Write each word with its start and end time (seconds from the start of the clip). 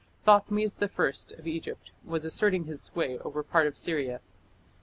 C. 0.01 0.03
Thothmes 0.25 0.77
I 0.81 1.37
of 1.39 1.45
Egypt 1.45 1.91
was 2.03 2.25
asserting 2.25 2.63
his 2.63 2.81
sway 2.81 3.19
over 3.19 3.43
part 3.43 3.67
of 3.67 3.77
Syria. 3.77 4.19